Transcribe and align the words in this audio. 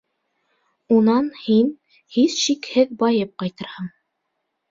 Унан 0.95 1.27
һин, 1.41 1.67
һис 2.15 2.39
шикһеҙ, 2.45 2.97
байып 3.05 3.35
ҡайтырһың. 3.43 3.93